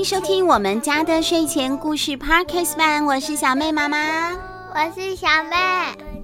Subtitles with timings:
[0.00, 5.56] 欢迎收听我们家的睡前故事 Podcast 版，我是小妹妈妈，我是小妹。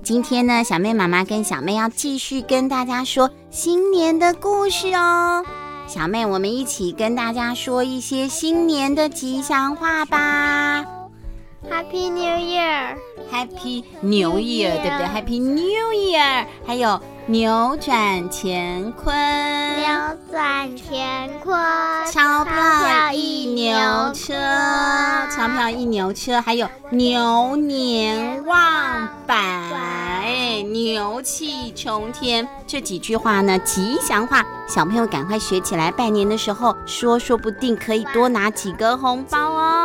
[0.02, 5.44] 今天呢，小妹妈妈跟小妹要继续跟大家说新年的故事哦。
[5.86, 10.82] 小妹，我们一起跟大家说一些新年的吉祥话吧。
[11.70, 16.98] Happy New Year，Happy New Year，对不对？Happy New Year，还有
[17.28, 19.12] 扭转乾坤，
[19.76, 19.88] 扭
[20.30, 21.58] 转乾坤，
[22.12, 23.76] 钞票一牛
[24.14, 24.32] 车，
[25.34, 32.46] 钞票一牛车，还有牛年旺百，牛气冲天。
[32.64, 39.75] 这几句话呢，吉祥话，小朋友赶快学起来，拜年的时候说，说不定可以多拿几个红包哦。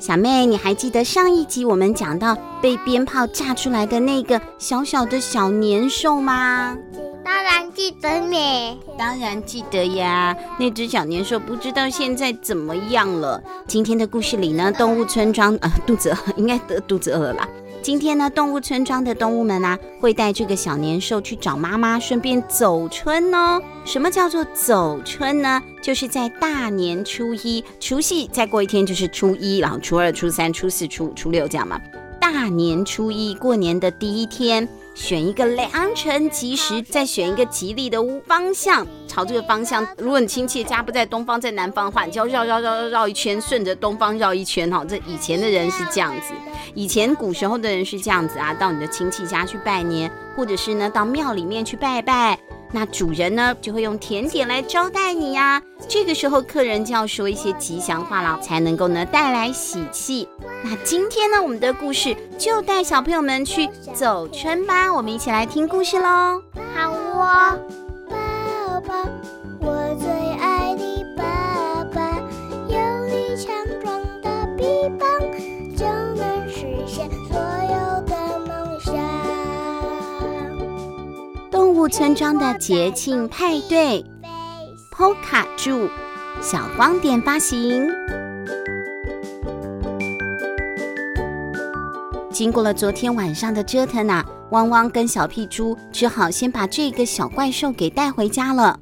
[0.00, 6.74] 小妹，你还记得上一集我们讲到被鞭炮炸出来的那个小小的小年兽吗？
[7.24, 10.36] 当然记得呢，当然记得呀。
[10.58, 13.42] 那只小年兽不知道现在怎么样了。
[13.66, 17.48] 今天的故事里呢，动物村庄啊，肚子饿， 应该得肚子饿了啦。
[17.82, 23.60] 今天呢，动物村庄的动物们啊，会带这个小年兽去找妈妈，顺便走春哦。
[23.84, 25.62] 什么叫做走春呢？
[25.82, 31.80] 就是在大年初一、除夕，再过一天就是初一，然后初二、初三、初四、初五、初六这样嘛。
[32.20, 34.68] 大年初一过年的第一天。
[34.94, 39.86] 选一个良辰吉时，再选一个吉利的方向，朝这个方向。
[39.96, 44.84] 如果你亲戚家不在东方，在南方的话，你就要绕绕绕绕绕一圈，顺着东方绕一圈哈。
[44.84, 46.34] 这以前的人是这样子，
[46.74, 52.38] 以前古时候的人是这样子啊，到你的亲戚家去拜年，或者是呢到庙里面去拜拜。
[52.72, 55.62] 那主人呢，就会用甜点来招待你呀、啊。
[55.88, 60.28] 这个时候，客人就要说一些吉祥话了，才能够呢带来喜气。
[60.62, 64.92] 那今天呢，我们的故事就带小朋友们去走春吧。
[64.92, 66.42] 我们一起来听故事喽。
[66.74, 67.58] 好哦，
[81.80, 84.04] 动物村庄的节庆派对
[84.94, 85.88] ，Polka 着，
[86.42, 87.88] 小光点发行。
[92.30, 98.80] 经过了昨天晚上的折腾啊，汪汪跟小屁猪只好先把这个小怪兽给带回家了。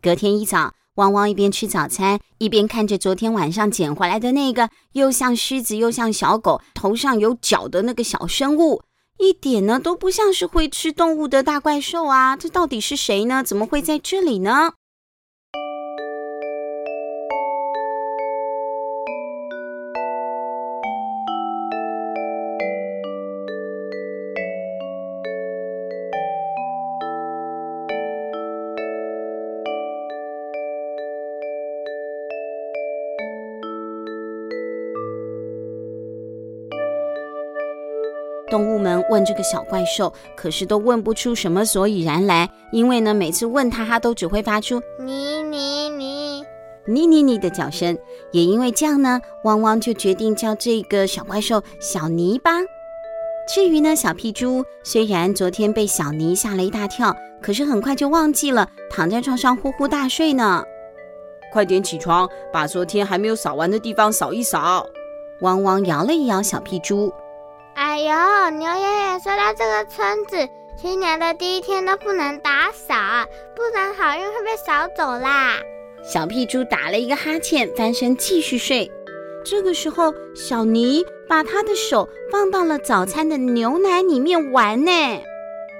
[0.00, 8.80] 隔天一早，汪汪一边吃早餐，一边看着昨天晚上捡回来的那个又像狮子又像小狗、头上有角的那个小生物，
[9.22, 12.36] 一点呢都不像是会吃动物的大怪兽啊！
[12.36, 13.42] 这到底是谁呢？
[13.44, 14.72] 怎么会在这里呢？
[39.12, 46.42] 问这个小怪兽，可是都问不出什么所以然来，因为呢，每次问他，他都只会发出你你你
[46.86, 47.98] 你你你的叫声。
[48.30, 52.52] 也因为这样呢，汪汪就决定叫这个小怪兽小泥巴。
[53.46, 60.64] 至于呢，小屁猪虽然昨天被小泥吓了一大跳，可是很快就忘记了，躺在床上呼呼大睡呢。
[61.52, 64.86] 快点起床，把昨天还没有扫完的地方扫一扫。
[65.42, 67.12] 汪汪摇了一摇小屁猪。
[67.74, 72.94] 哎呦，牛爷爷说到这个村子，新年的第一天都不能打扫，
[73.56, 75.56] 不然好运会被扫走啦。
[76.02, 78.90] 小屁猪打了一个哈欠，翻身继续睡。
[79.44, 84.92] 这个时候，小尼把他的手放到了早餐的牛奶里面玩呢。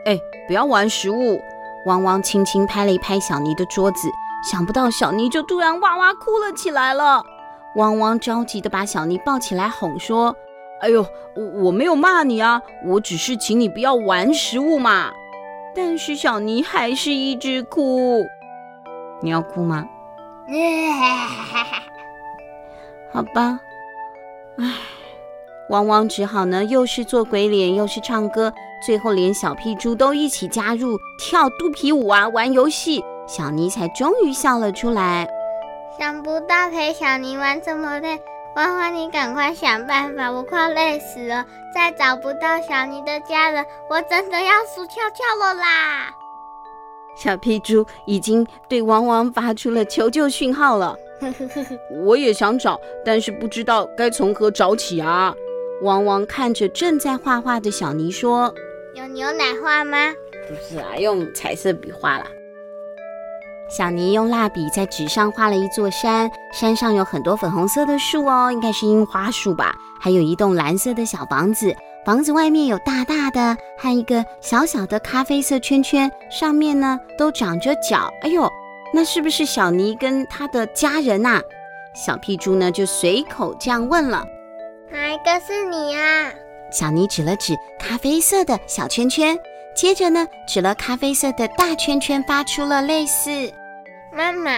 [0.07, 1.41] 哎，不要玩食物！
[1.87, 4.09] 汪汪轻轻拍了一拍小尼的桌子，
[4.51, 7.23] 想不到小尼就突然哇哇哭了起来了。
[7.77, 10.35] 汪汪着急的把小尼抱起来哄说。
[10.83, 11.07] 哎呦，
[11.37, 15.13] 我我没有骂你啊，我只是请你不要玩食物嘛。
[15.75, 18.25] 但是小尼还是一直哭。
[19.23, 19.89] 你要哭吗？
[23.13, 23.61] 好吧。
[24.59, 24.75] 唉，
[25.71, 28.53] 汪汪只好呢，又是做鬼脸，又是唱歌，
[28.85, 35.29] 最后连小屁猪都一起加入跳肚皮舞啊，玩游戏，小尼才终于笑了出来。
[35.97, 38.21] 想不到陪小尼玩这么累。
[38.55, 41.47] 汪汪，你赶快想办法，我快累死了！
[41.75, 46.11] 再找不到小尼的家人，我真的要死翘翘了啦！
[47.17, 50.95] 小屁猪已经对汪汪发出了求救讯号了。
[52.05, 55.35] 我也想找，但是不知道该从何找起啊！
[55.83, 58.53] 汪汪看着正在画画的小尼说
[58.95, 60.13] ：“有牛奶画吗？”
[60.47, 62.27] 不是啊，用彩色笔画啦。
[63.75, 69.75] 小尼用蜡笔在纸上画了一座山，山上有很多粉红色的树哦，应该是樱花树吧。
[69.99, 71.75] 还有一栋蓝色的小房子，
[72.05, 78.13] 房子外面有大大的和一个小小的咖啡色圈圈，上面呢都长着脚。
[78.21, 78.47] 哎呦，
[78.93, 81.41] 那是不是小尼跟他的家人呐？
[81.95, 84.23] 小屁猪呢就随口这样问了
[84.93, 86.31] ：“哪一个是你啊？”
[86.71, 89.39] 小尼指了指咖啡色的小圈圈，
[89.75, 93.51] 接着呢指了咖啡色的大圈圈，发出了类似。
[94.15, 94.51] 妈妈，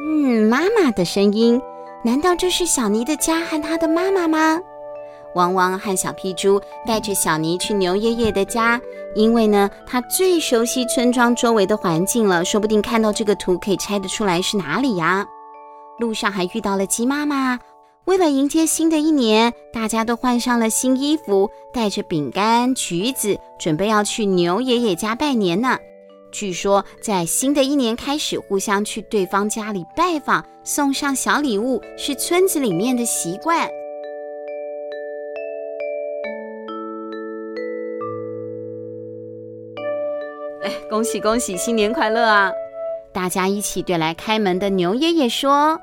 [0.00, 1.60] 嗯，妈妈的声音，
[2.02, 4.58] 难道这是小尼的家和她的妈妈吗？
[5.34, 8.80] 汪汪和小屁猪带着小尼去牛爷爷的家，
[9.14, 15.26] 因为呢，他最熟悉村庄周围的环境了，说不定看到这个图可以猜得出来是哪里呀。
[15.98, 17.58] 路上还遇到了鸡妈妈，
[18.06, 25.76] 为了迎接新的一年，大家都换上了新衣服，带着饼干、橘子，准备要去牛爷爷家拜年呢。
[26.34, 33.60] 据说，在新的一年开始，互相去对方家里拜访，送上小礼物，是村子里面的习惯。
[40.64, 42.50] 哎，恭喜恭喜，新年快乐啊！
[43.12, 45.78] 大家一起对来开门的牛爷爷说：“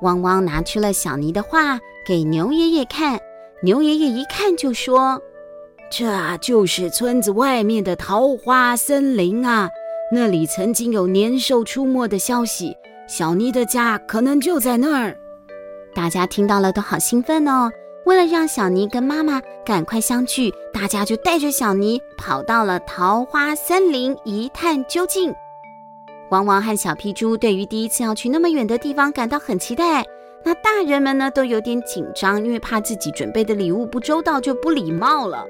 [0.00, 3.20] 汪汪拿出了小尼的画给牛爷爷看，
[3.62, 5.20] 牛爷爷一看就说
[5.92, 9.68] ：‘这就是村子外面的桃花森林啊！’”
[10.12, 12.76] 那里曾经有年兽出没的消息，
[13.06, 15.16] 小妮的家可能就在那儿。
[15.94, 17.70] 大家听到了都好兴奋哦！
[18.06, 25.32] 为了让小妮跟妈妈赶快相聚，大家就带着小妮跑到了桃花森林一探究竟。
[26.30, 30.04] 汪汪和小屁猪对于第一次要去那么远的地方感到很期待，
[30.44, 35.44] 那大人们呢都有点紧张，因为怕自己准备的礼物不周到就不礼貌了。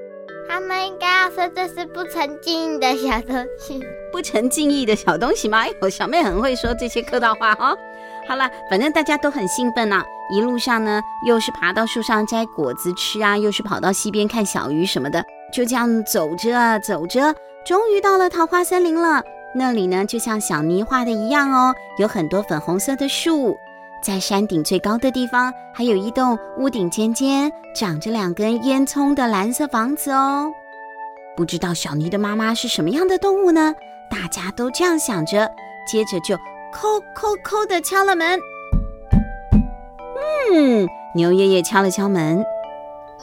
[0.52, 3.80] 他们应该要说这是不成敬意的小东西，
[4.10, 5.58] 不成敬意的小东西吗？
[5.60, 7.78] 哎呦，小妹很会说这些客套话、哦。
[8.26, 17.32] 好了，反正大家都很兴奋呐、一路上呢，又是爬到树上摘果子吃啊，又是跑到溪边看小鱼什么的，就这样走着走着，
[17.64, 19.22] 终于到了桃花森林了。
[19.54, 23.56] 那里呢，就像小妮画的一样哦，有很多粉红色的树。
[24.02, 30.50] 在山顶最高的地方，还有一栋屋顶尖尖、长着两根烟囱的蓝色房子哦。
[31.36, 33.74] 不知道小妮的妈妈是什么样的动物呢？
[34.10, 35.50] 大家都这样想着，
[35.86, 36.34] 接着就
[36.72, 38.38] 叩叩叩的敲了门。
[40.52, 42.44] 嗯，牛爷爷敲了敲门。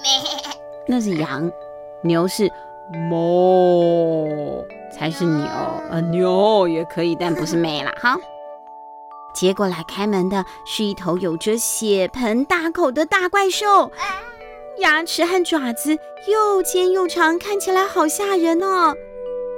[0.88, 1.51] 那是羊，
[2.01, 2.50] 牛是
[3.09, 5.45] 哞，才是牛。
[5.89, 8.18] 呃，牛也可以，但不是咩啦，哈。
[9.38, 13.92] 接过来开门的是一头有着血盆大口的大怪兽，
[14.80, 15.95] 牙齿和爪子
[16.28, 18.95] 又尖又长，看起来好吓人哦！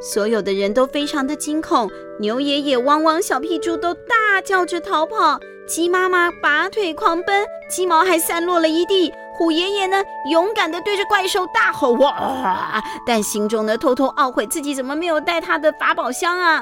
[0.02, 1.90] 所有的人都非常的惊恐，
[2.20, 9.14] 牛爷爷、汪汪、小屁猪都大叫着逃跑，鸡妈妈拔腿狂奔，鸡毛还散落了一地。
[9.34, 12.84] 虎爷爷呢，勇敢地对着怪兽大吼哇！
[13.08, 16.62] 但心中呢，偷偷懊悔自己怎么没有带他的法宝箱啊！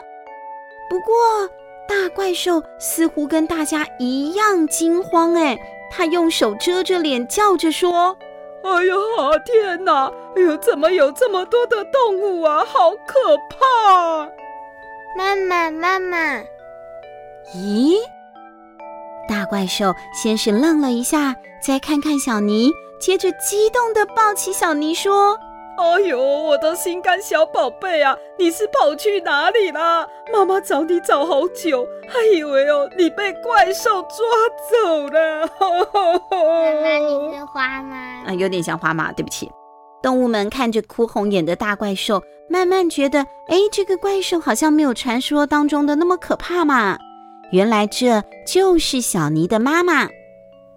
[0.88, 1.16] 不过。
[1.88, 5.58] 大怪兽似乎跟大家一样惊慌，哎，
[5.89, 8.17] 他用手遮着脸，叫着说
[8.63, 8.94] ：“哎呀，
[9.46, 10.12] 天哪！
[10.36, 12.65] 哎呦，怎么有这么多的动物啊？
[12.65, 14.29] 好可怕！”
[15.17, 16.41] 妈妈，妈妈，
[17.56, 17.96] 咦？
[19.27, 25.39] 大怪兽先是愣了一下，再看看小尼，接着激动地抱起小尼说。
[25.77, 28.17] 哎呦，我的心肝小宝贝啊！
[28.39, 30.07] 你是跑去哪里啦？
[30.34, 34.10] 妈妈找你找好久，还以为哦你被怪兽抓
[34.72, 35.48] 走了。
[35.60, 37.96] 妈妈，你是花吗？
[38.25, 39.51] 啊，有点像花妈，对不起。
[40.01, 46.98] 动物们看着哭红眼的大怪兽，慢慢觉得，哎，这个怪兽好像没有传说当中的那么可怕嘛。
[47.51, 50.10] 原来这就是小尼的妈妈，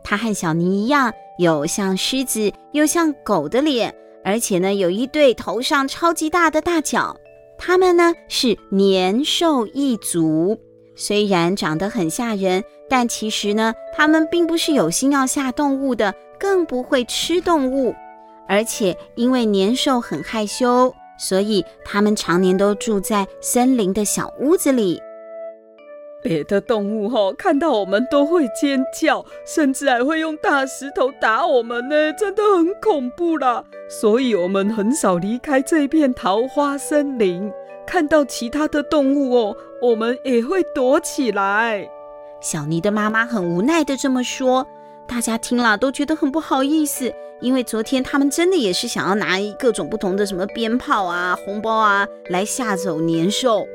[0.05, 3.95] 她和小尼一样，有像狮子又像狗的脸。
[4.25, 7.17] 而且呢，有一对头上超级大的大角，
[7.59, 10.59] 他们呢是年兽一族。
[10.95, 17.95] 虽然长得很吓人，但其实呢，他们并不是有心要吓动物的，更不会吃动物。
[18.47, 25.01] 而且因为年兽很害羞，所以他们常年都住在森林的小屋子里。
[26.23, 33.65] 别的动物哈，看到我们都会尖叫，甚至还会用大石头打我们呢，真的很恐怖啦。
[33.89, 37.51] 所以，我们很少离开这片桃花森林。
[37.87, 41.89] 看到其他的动物哦，我们也会躲起来。
[42.41, 44.67] 小妮的妈妈很无奈的这么说，
[45.09, 53.67] 大家听了都觉得很不好意思，因为昨天他们真的也是想要拿各种不同的什么鞭炮啊、红包啊来吓走年兽。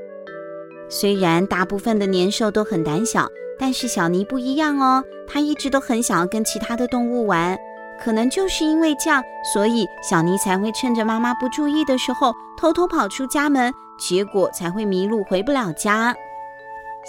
[0.89, 3.27] 虽然大部分的年兽都很胆小，
[3.59, 7.57] 但是小尼不一样哦，她一直都很想要跟其他的动物玩。
[7.97, 9.23] 可能就是因为这样，
[9.53, 16.13] 所以小尼才会趁着妈妈不注意的时候偷偷跑出家门，结果才会迷路回不了家。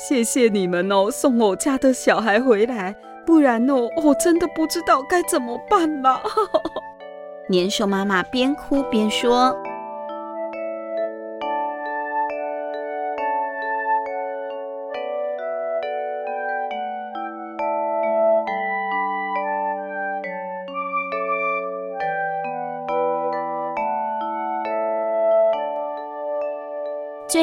[0.08, 2.94] 谢谢你们哦，送我家的小孩回来，
[3.26, 6.22] 不然哦，我真的不知道该怎么办了。
[7.50, 9.56] 年兽妈妈边哭边说。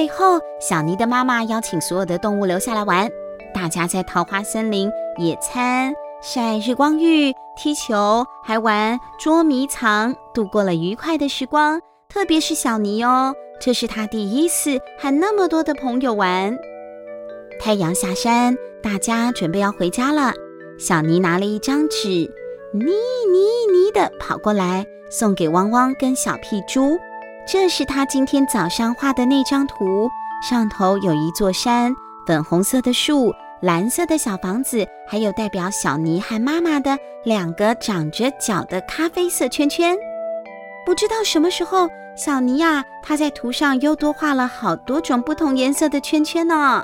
[0.04, 3.10] 最后，小妮的妈妈邀请所有的动物留下来玩。
[3.54, 11.80] 大家在桃花森林野餐、晒日光浴、踢球，还玩捉迷藏，度过了愉快的时光。
[12.10, 16.54] 特别是小妮哦，这是她第一次和那么多的朋友玩。
[17.62, 20.34] 太阳下山，大家准备要回家了。
[20.78, 22.10] 小妮拿了一张纸，
[22.74, 26.98] 妮妮妮的跑过来，送给汪汪跟小屁猪。
[27.46, 30.10] 这是他今天早上画的那张图，
[30.50, 31.94] 上头有一座山、
[32.26, 39.96] 粉红色的树、蓝色的小房子，还有代表小妮和妈妈的两个长着角的咖啡色圈圈。
[40.86, 46.84] 不知道什么时候，小妮呀，她在图上又多画了好多种不同颜色的圈圈呢。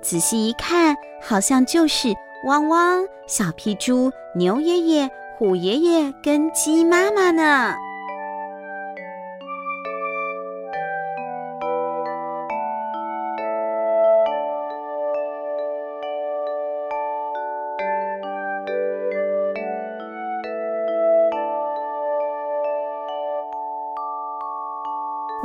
[0.00, 7.74] 仔细一看，好像就是汪汪、小屁猪、牛爷爷、虎爷爷跟鸡妈妈呢。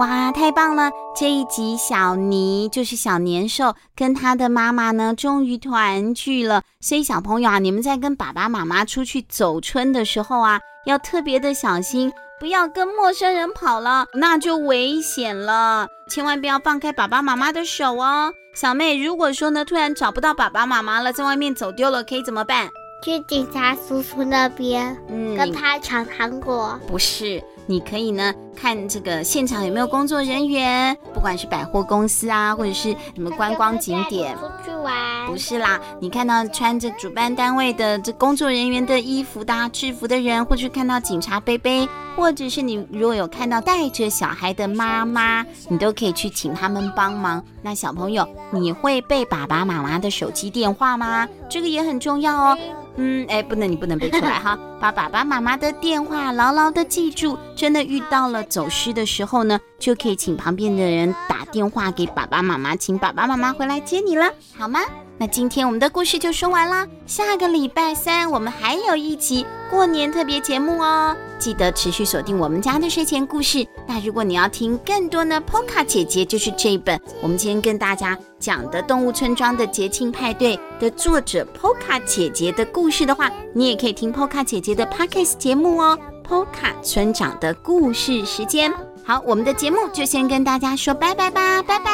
[0.01, 0.89] 哇，太棒了！
[1.15, 6.63] 这一集小妮就是小年兽跟他的妈妈呢，终于团聚了。
[6.79, 15.87] 所以小朋友啊，你们在跟爸爸妈妈出去走春的时候啊，要特别的小心，不要跟陌生人跑了，那就危险了。
[16.09, 18.33] 千万不要放开爸爸妈妈的手哦。
[18.55, 22.67] 小妹，如果说呢，突然找不到爸爸妈妈了，在外面走丢了，可以怎么办？
[23.03, 26.79] 去警察叔叔那边，嗯，跟他抢糖果。
[26.87, 27.43] 不是。
[27.71, 35.25] 你可以呢，看这个现场有没有工作人员，不管是百货公司啊，或者是什么观光景点，出去玩。
[35.25, 41.87] 不是啦，你看到穿着主办单位的这工作人员的衣服的制服的人，或者是看到警察杯杯，
[42.17, 47.41] 或者是你如果有看到带着小孩的妈妈，你都可以去请他们帮忙。
[47.61, 51.25] 那小朋友，你会背爸爸妈妈的手机电话吗？
[51.47, 52.57] 这个也很重要哦。
[52.97, 57.37] 嗯，哎，不能，你不能背出来哈，把 爸爸妈妈的电话牢牢的记住。
[57.55, 64.79] 真的遇到了走失的时候呢，就可以请旁边的人打电话给爸爸妈妈，请爸爸妈妈回来接你了，好吗？
[65.21, 73.63] 那今天我们的故事就说完了，下个礼拜三我们还有一集过年特别节目哦，记得持续锁定我们家的睡前故事。
[73.87, 85.99] 那如果你要听更多呢 Poka 姐姐就是这一本我们今天跟大家讲的《动物村庄的节庆派对》的作者 Poka 姐姐的故事的话，你也可以听 Poka 姐姐的 Podcast 节目哦。
[86.27, 88.73] Poka 村长的故事时间，
[89.05, 91.85] 好，我们的节目就先跟大家说拜拜吧，拜拜，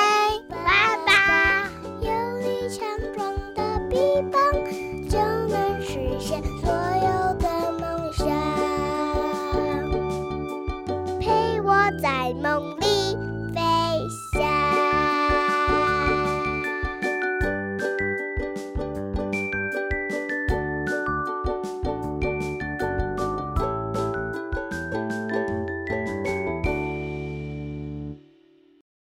[0.63, 0.97] 拜
[3.97, 4.39] 一帮
[5.09, 6.39] 就能实现